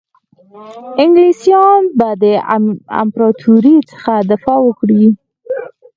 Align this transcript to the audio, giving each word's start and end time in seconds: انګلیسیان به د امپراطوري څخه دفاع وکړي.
انګلیسیان 1.01 1.81
به 1.97 2.09
د 2.23 2.25
امپراطوري 3.01 3.75
څخه 3.91 4.13
دفاع 4.31 4.59
وکړي. 4.63 5.03